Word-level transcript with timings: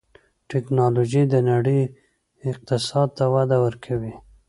ټکنالوجي 0.51 1.23
د 1.33 1.35
نړۍ 1.51 1.81
اقتصاد 2.49 3.09
ته 3.17 3.25
وده 3.33 3.57
ورکوي. 3.65 4.13